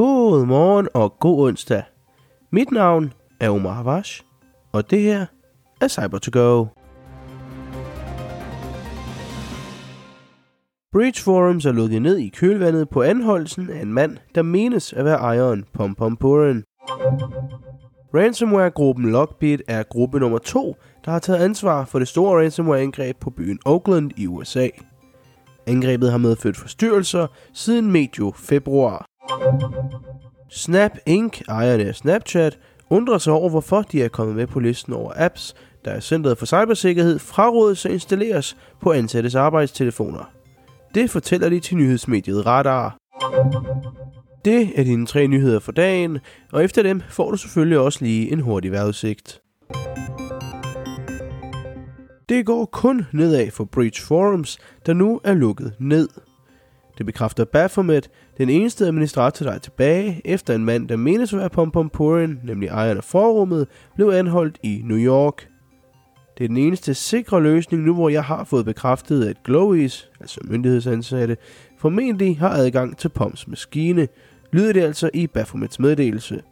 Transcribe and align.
God 0.00 0.46
morgen 0.46 0.88
og 0.94 1.18
god 1.18 1.48
onsdag. 1.48 1.82
Mit 2.52 2.70
navn 2.70 3.12
er 3.40 3.50
Omar 3.50 3.72
Havash, 3.72 4.22
og 4.72 4.90
det 4.90 5.00
her 5.00 5.26
er 5.80 5.88
cyber 5.88 6.18
to 6.18 6.30
go 6.32 6.66
Bridge 10.92 11.22
Forums 11.22 11.66
er 11.66 11.72
lukket 11.72 12.02
ned 12.02 12.16
i 12.16 12.28
kølvandet 12.28 12.88
på 12.88 13.02
anholdelsen 13.02 13.70
af 13.70 13.82
en 13.82 13.92
mand, 13.92 14.16
der 14.34 14.42
menes 14.42 14.92
at 14.92 15.04
være 15.04 15.18
ejeren 15.18 15.64
Pom 15.72 15.94
Pom 15.94 16.16
Puren. 16.16 16.64
Ransomware-gruppen 18.14 19.12
Lockbit 19.12 19.62
er 19.68 19.82
gruppe 19.82 20.20
nummer 20.20 20.38
2, 20.38 20.76
der 21.04 21.10
har 21.10 21.18
taget 21.18 21.44
ansvar 21.44 21.84
for 21.84 21.98
det 21.98 22.08
store 22.08 22.42
ransomware-angreb 22.42 23.16
på 23.20 23.30
byen 23.30 23.58
Oakland 23.64 24.10
i 24.16 24.26
USA. 24.26 24.68
Angrebet 25.66 26.10
har 26.10 26.18
medført 26.18 26.56
forstyrrelser 26.56 27.26
siden 27.52 27.92
medio 27.92 28.32
februar. 28.36 29.09
Snap 30.50 30.92
Inc., 31.06 31.40
ejerne 31.48 31.84
af 31.84 31.94
Snapchat, 31.94 32.58
undrer 32.90 33.18
sig 33.18 33.32
over, 33.32 33.50
hvorfor 33.50 33.82
de 33.82 34.02
er 34.02 34.08
kommet 34.08 34.36
med 34.36 34.46
på 34.46 34.60
listen 34.60 34.92
over 34.92 35.12
apps, 35.16 35.54
der 35.84 35.90
er 35.90 36.00
Centret 36.00 36.38
for 36.38 36.46
Cybersikkerhed 36.46 37.18
frarådes 37.18 37.86
at 37.86 37.92
installeres 37.92 38.56
på 38.82 38.92
ansattes 38.92 39.34
arbejdstelefoner. 39.34 40.30
Det 40.94 41.10
fortæller 41.10 41.48
de 41.48 41.60
til 41.60 41.76
nyhedsmediet 41.76 42.46
Radar. 42.46 42.96
Det 44.44 44.80
er 44.80 44.84
dine 44.84 45.06
tre 45.06 45.26
nyheder 45.26 45.60
for 45.60 45.72
dagen, 45.72 46.18
og 46.52 46.64
efter 46.64 46.82
dem 46.82 47.02
får 47.08 47.30
du 47.30 47.36
selvfølgelig 47.36 47.78
også 47.78 47.98
lige 48.04 48.32
en 48.32 48.40
hurtig 48.40 48.72
vejrudsigt. 48.72 49.40
Det 52.28 52.46
går 52.46 52.64
kun 52.64 53.06
nedad 53.12 53.50
for 53.50 53.64
Breach 53.64 54.06
Forums, 54.06 54.58
der 54.86 54.92
nu 54.92 55.20
er 55.24 55.34
lukket 55.34 55.74
ned. 55.78 56.08
Det 57.00 57.06
bekræfter 57.06 57.44
Baphomet, 57.44 58.10
den 58.38 58.48
eneste 58.48 58.86
administrator, 58.86 59.44
der 59.44 59.52
er 59.52 59.58
tilbage, 59.58 60.20
efter 60.24 60.54
en 60.54 60.64
mand, 60.64 60.88
der 60.88 60.96
menes 60.96 61.32
at 61.32 61.38
være 61.38 61.50
Pom 61.50 61.90
Purin, 61.90 62.38
nemlig 62.44 62.68
ejeren 62.68 62.96
af 62.96 63.04
forrummet, 63.04 63.66
blev 63.94 64.08
anholdt 64.08 64.58
i 64.62 64.80
New 64.84 64.98
York. 64.98 65.48
Det 66.38 66.44
er 66.44 66.48
den 66.48 66.56
eneste 66.56 66.94
sikre 66.94 67.42
løsning 67.42 67.82
nu, 67.82 67.94
hvor 67.94 68.08
jeg 68.08 68.24
har 68.24 68.44
fået 68.44 68.64
bekræftet, 68.64 69.24
at 69.24 69.42
Glowies, 69.44 70.10
altså 70.20 70.40
myndighedsansatte, 70.44 71.36
formentlig 71.78 72.38
har 72.38 72.50
adgang 72.50 72.96
til 72.96 73.08
Poms 73.08 73.48
maskine, 73.48 74.08
lyder 74.52 74.72
det 74.72 74.80
altså 74.80 75.10
i 75.14 75.26
Baphomets 75.26 75.78
meddelelse. 75.78 76.42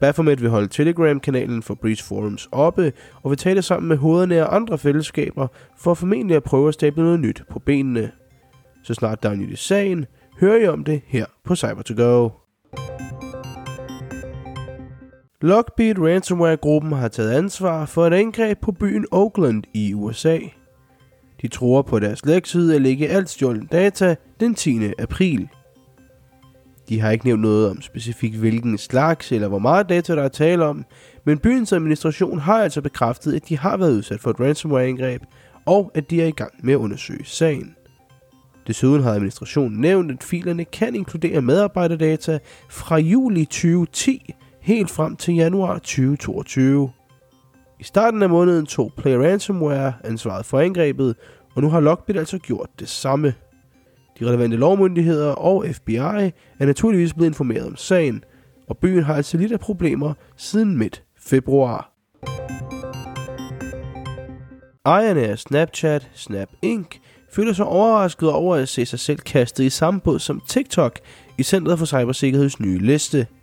Baphomet 0.00 0.42
vil 0.42 0.50
holde 0.50 0.68
Telegram-kanalen 0.68 1.62
for 1.62 1.74
Breach 1.74 2.04
Forums 2.04 2.48
oppe 2.52 2.92
og 3.22 3.30
vil 3.30 3.38
tale 3.38 3.62
sammen 3.62 3.88
med 3.88 3.96
hovederne 3.96 4.36
af 4.36 4.56
andre 4.56 4.78
fællesskaber 4.78 5.48
for 5.78 5.94
formentlig 5.94 6.36
at 6.36 6.42
prøve 6.42 6.68
at 6.68 6.74
stable 6.74 7.02
noget 7.02 7.20
nyt 7.20 7.42
på 7.50 7.58
benene. 7.58 8.10
Så 8.84 8.94
snart 8.94 9.22
der 9.22 9.30
er 9.30 9.34
nyt 9.34 9.50
i 9.50 9.56
sagen, 9.56 10.06
hører 10.40 10.64
I 10.64 10.66
om 10.66 10.84
det 10.84 11.02
her 11.06 11.26
på 11.44 11.54
cyber 11.54 11.82
to 11.82 11.94
go 11.96 12.28
Lockbit 15.40 15.98
Ransomware-gruppen 15.98 16.92
har 16.92 17.08
taget 17.08 17.30
ansvar 17.30 17.86
for 17.86 18.06
et 18.06 18.12
angreb 18.12 18.58
på 18.60 18.72
byen 18.72 19.06
Oakland 19.10 19.64
i 19.74 19.94
USA. 19.94 20.38
De 21.42 21.48
tror 21.48 21.82
på 21.82 21.98
deres 21.98 22.24
lægtid 22.24 22.74
at 22.74 22.82
lægge 22.82 23.08
alt 23.08 23.30
stjålen 23.30 23.66
data 23.66 24.16
den 24.40 24.54
10. 24.54 24.92
april. 24.98 25.48
De 26.88 27.00
har 27.00 27.10
ikke 27.10 27.24
nævnt 27.24 27.42
noget 27.42 27.70
om 27.70 27.82
specifikt 27.82 28.36
hvilken 28.36 28.78
slags 28.78 29.32
eller 29.32 29.48
hvor 29.48 29.58
meget 29.58 29.88
data 29.88 30.14
der 30.14 30.22
er 30.22 30.28
tale 30.28 30.64
om, 30.64 30.84
men 31.24 31.38
byens 31.38 31.72
administration 31.72 32.38
har 32.38 32.62
altså 32.62 32.80
bekræftet, 32.80 33.34
at 33.34 33.48
de 33.48 33.58
har 33.58 33.76
været 33.76 33.92
udsat 33.92 34.20
for 34.20 34.30
et 34.30 34.40
ransomware-angreb, 34.40 35.22
og 35.66 35.90
at 35.94 36.10
de 36.10 36.22
er 36.22 36.26
i 36.26 36.30
gang 36.30 36.52
med 36.62 36.74
at 36.74 36.78
undersøge 36.78 37.24
sagen. 37.24 37.74
Desuden 38.68 39.02
har 39.02 39.12
administrationen 39.12 39.80
nævnt, 39.80 40.10
at 40.10 40.22
filerne 40.22 40.64
kan 40.64 40.94
inkludere 40.94 41.40
medarbejderdata 41.40 42.38
fra 42.70 42.98
juli 42.98 43.44
2010 43.44 44.34
helt 44.60 44.90
frem 44.90 45.16
til 45.16 45.34
januar 45.34 45.74
2022. 45.74 46.90
I 47.80 47.84
starten 47.84 48.22
af 48.22 48.28
måneden 48.28 48.66
tog 48.66 48.92
Play 48.96 49.12
Ransomware 49.12 49.92
ansvaret 50.04 50.46
for 50.46 50.60
angrebet, 50.60 51.16
og 51.54 51.62
nu 51.62 51.68
har 51.68 51.80
Lockbit 51.80 52.16
altså 52.16 52.38
gjort 52.38 52.68
det 52.78 52.88
samme. 52.88 53.34
De 54.20 54.26
relevante 54.26 54.56
lovmyndigheder 54.56 55.32
og 55.32 55.66
FBI 55.72 55.96
er 55.96 56.66
naturligvis 56.66 57.14
blevet 57.14 57.30
informeret 57.30 57.66
om 57.66 57.76
sagen, 57.76 58.24
og 58.68 58.78
byen 58.78 59.02
har 59.02 59.14
altså 59.14 59.36
lidt 59.36 59.52
af 59.52 59.60
problemer 59.60 60.14
siden 60.36 60.78
midt 60.78 61.02
februar. 61.18 61.92
Ejerne 64.86 65.20
af 65.20 65.38
Snapchat, 65.38 66.10
Snap 66.14 66.48
Inc., 66.62 67.00
føler 67.32 67.52
sig 67.52 67.64
overrasket 67.64 68.30
over 68.30 68.56
at 68.56 68.68
se 68.68 68.86
sig 68.86 68.98
selv 68.98 69.18
kastet 69.18 69.64
i 69.64 69.70
samme 69.70 70.00
båd 70.00 70.18
som 70.18 70.42
TikTok 70.48 70.98
i 71.38 71.42
Centret 71.42 71.78
for 71.78 71.86
Cybersikkerheds 71.86 72.60
nye 72.60 72.78
liste– 72.78 73.26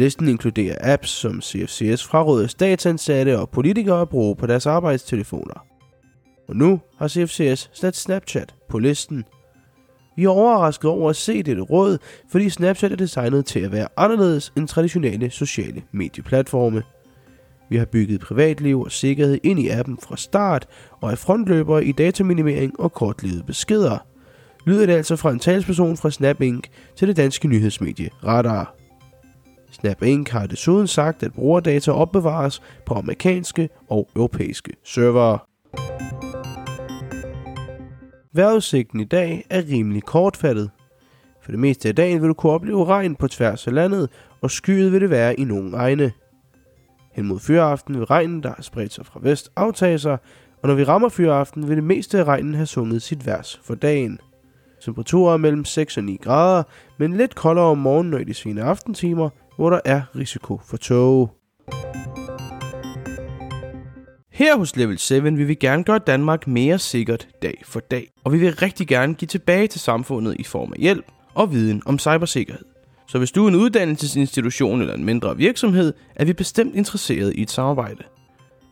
Listen 0.00 0.28
inkluderer 0.28 0.76
apps, 0.80 1.10
som 1.10 1.40
CFCS 1.42 2.04
fraråder 2.04 2.46
statsansatte 2.46 3.38
og 3.38 3.50
politikere 3.50 4.00
at 4.00 4.08
bruge 4.08 4.36
på 4.36 4.46
deres 4.46 4.66
arbejdstelefoner. 4.66 5.66
Og 6.48 6.56
nu 6.56 6.80
har 6.98 7.08
CFCS 7.08 7.70
sat 7.72 7.96
Snapchat 7.96 8.54
på 8.68 8.78
listen. 8.78 9.24
Vi 10.16 10.24
er 10.24 10.28
overrasket 10.28 10.90
over 10.90 11.10
at 11.10 11.16
se 11.16 11.42
dette 11.42 11.62
råd, 11.62 11.98
fordi 12.30 12.50
Snapchat 12.50 12.92
er 12.92 12.96
designet 12.96 13.46
til 13.46 13.60
at 13.60 13.72
være 13.72 13.88
anderledes 13.96 14.52
end 14.56 14.68
traditionelle 14.68 15.30
sociale 15.30 15.82
medieplatforme. 15.92 16.82
Vi 17.70 17.76
har 17.76 17.84
bygget 17.84 18.20
privatliv 18.20 18.80
og 18.80 18.92
sikkerhed 18.92 19.38
ind 19.42 19.58
i 19.58 19.68
appen 19.68 19.98
fra 20.02 20.16
start 20.16 20.66
og 21.00 21.10
er 21.10 21.16
frontløbere 21.16 21.84
i 21.84 21.92
dataminimering 21.92 22.80
og 22.80 22.92
kortlivede 22.92 23.42
beskeder. 23.42 23.98
Lyder 24.66 24.86
det 24.86 24.92
altså 24.92 25.16
fra 25.16 25.30
en 25.30 25.38
talsperson 25.38 25.96
fra 25.96 26.10
Snap 26.10 26.40
Inc. 26.40 26.64
til 26.96 27.08
det 27.08 27.16
danske 27.16 27.48
nyhedsmedie 27.48 28.10
Radar. 28.24 28.74
Snap 29.70 30.02
Inc. 30.02 30.28
har 30.28 30.46
desuden 30.46 30.86
sagt, 30.86 31.22
at 31.22 31.32
brugerdata 31.32 31.90
opbevares 31.90 32.62
på 32.86 32.94
amerikanske 32.94 33.68
og 33.88 34.08
europæiske 34.16 34.72
servere. 34.84 35.38
Vejrudsigten 38.34 39.00
i 39.00 39.04
dag 39.04 39.46
er 39.50 39.62
rimelig 39.68 40.02
kortfattet. 40.02 40.70
For 41.42 41.50
det 41.50 41.60
meste 41.60 41.88
af 41.88 41.94
dagen 41.94 42.20
vil 42.20 42.28
du 42.28 42.34
kunne 42.34 42.52
opleve 42.52 42.84
regn 42.84 43.16
på 43.16 43.28
tværs 43.28 43.66
af 43.66 43.74
landet, 43.74 44.08
og 44.40 44.50
skyet 44.50 44.92
vil 44.92 45.00
det 45.00 45.10
være 45.10 45.40
i 45.40 45.44
nogle 45.44 45.76
egne. 45.76 46.12
Hen 47.12 47.26
mod 47.26 47.38
fyraften 47.38 47.94
vil 47.98 48.04
regnen, 48.04 48.42
der 48.42 48.48
har 48.56 48.62
spredt 48.62 48.92
sig 48.92 49.06
fra 49.06 49.20
vest, 49.22 49.50
aftage 49.56 49.98
sig, 49.98 50.18
og 50.62 50.68
når 50.68 50.74
vi 50.74 50.84
rammer 50.84 51.08
fyraften, 51.08 51.68
vil 51.68 51.76
det 51.76 51.84
meste 51.84 52.18
af 52.18 52.24
regnen 52.24 52.54
have 52.54 52.66
sunget 52.66 53.02
sit 53.02 53.26
vers 53.26 53.60
for 53.64 53.74
dagen. 53.74 54.20
Temperaturer 54.84 55.36
mellem 55.36 55.64
6 55.64 55.96
og 55.96 56.04
9 56.04 56.18
grader, 56.22 56.62
men 56.98 57.16
lidt 57.16 57.34
koldere 57.34 57.64
om 57.64 57.78
morgenen 57.78 58.14
og 58.14 58.20
i 58.20 58.24
de 58.24 58.34
sene 58.34 58.62
aftentimer, 58.62 59.28
hvor 59.56 59.70
der 59.70 59.80
er 59.84 60.02
risiko 60.16 60.60
for 60.64 60.76
tåge. 60.76 61.28
Her 64.32 64.58
hos 64.58 64.76
Level 64.76 64.98
7 64.98 65.22
vil 65.22 65.48
vi 65.48 65.54
gerne 65.54 65.84
gøre 65.84 65.98
Danmark 65.98 66.46
mere 66.46 66.78
sikkert 66.78 67.28
dag 67.42 67.62
for 67.64 67.80
dag, 67.80 68.10
og 68.24 68.32
vi 68.32 68.38
vil 68.38 68.56
rigtig 68.56 68.88
gerne 68.88 69.14
give 69.14 69.26
tilbage 69.26 69.66
til 69.66 69.80
samfundet 69.80 70.36
i 70.38 70.44
form 70.44 70.72
af 70.72 70.78
hjælp 70.78 71.04
og 71.34 71.52
viden 71.52 71.82
om 71.86 71.98
cybersikkerhed. 71.98 72.69
Så 73.10 73.18
hvis 73.18 73.32
du 73.32 73.44
er 73.44 73.48
en 73.48 73.54
uddannelsesinstitution 73.54 74.80
eller 74.80 74.94
en 74.94 75.04
mindre 75.04 75.36
virksomhed, 75.36 75.92
er 76.16 76.24
vi 76.24 76.32
bestemt 76.32 76.74
interesseret 76.74 77.34
i 77.34 77.42
et 77.42 77.50
samarbejde. 77.50 78.04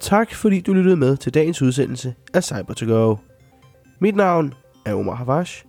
Tak 0.00 0.34
fordi 0.34 0.60
du 0.60 0.72
lyttede 0.72 0.96
med 0.96 1.16
til 1.16 1.34
dagens 1.34 1.62
udsendelse 1.62 2.14
af 2.34 2.52
Cyber2Go. 2.52 3.16
Mit 4.00 4.16
navn 4.16 4.54
er 4.86 4.94
Omar 4.94 5.14
Havash, 5.14 5.64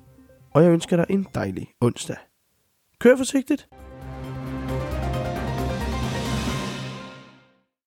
og 0.54 0.64
jeg 0.64 0.72
ønsker 0.72 0.96
dig 0.96 1.06
en 1.10 1.28
dejlig 1.36 1.68
onsdag. 1.82 2.18
Kør 3.00 3.18
forsigtigt! 3.18 3.68